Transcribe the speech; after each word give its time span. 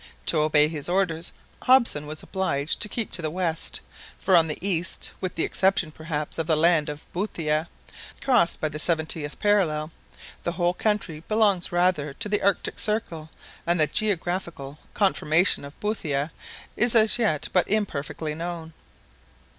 To 0.25 0.39
obey 0.39 0.67
his 0.67 0.89
orders 0.89 1.31
Hobson 1.61 2.07
was 2.07 2.23
obliged 2.23 2.79
to 2.79 2.89
keep 2.89 3.11
to 3.11 3.21
the 3.21 3.29
west; 3.29 3.81
for 4.17 4.35
on 4.35 4.47
the 4.47 4.57
east—with 4.67 5.35
the 5.35 5.43
exception, 5.43 5.91
perhaps, 5.91 6.39
of 6.39 6.47
the 6.47 6.57
land 6.57 6.89
of 6.89 7.05
Boothia, 7.13 7.69
crossed 8.19 8.59
by 8.59 8.67
the 8.69 8.79
seventieth 8.79 9.37
parallel—the 9.37 10.53
whole 10.53 10.73
country 10.73 11.19
belongs 11.27 11.71
rather 11.71 12.15
to 12.15 12.27
the 12.27 12.41
Arctic 12.41 12.79
Circle, 12.79 13.29
and 13.67 13.79
the 13.79 13.85
geographical 13.85 14.79
conformation 14.95 15.63
of 15.63 15.79
Boothia 15.79 16.31
is 16.75 16.95
as 16.95 17.19
yet 17.19 17.49
but 17.53 17.67
imperfectly 17.67 18.33
known. 18.33 18.73